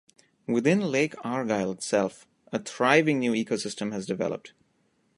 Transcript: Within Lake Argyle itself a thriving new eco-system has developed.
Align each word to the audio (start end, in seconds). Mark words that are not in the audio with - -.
Within 0.47 0.91
Lake 0.91 1.13
Argyle 1.23 1.69
itself 1.71 2.25
a 2.51 2.57
thriving 2.57 3.19
new 3.19 3.35
eco-system 3.35 3.91
has 3.91 4.07
developed. 4.07 4.53